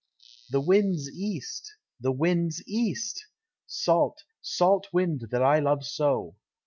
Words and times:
The 0.49 0.61
Wind's 0.61 1.11
east, 1.11 1.75
The 1.99 2.11
Wind's 2.11 2.67
east! 2.67 3.27
Salt, 3.67 4.23
salt 4.41 4.87
Wind 4.91 5.27
that 5.29 5.43
I 5.43 5.59
love 5.59 5.85
so. 5.85 6.37